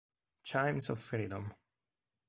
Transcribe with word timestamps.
Chimes 0.43 0.89
of 0.89 0.99
Freedom 0.99 1.53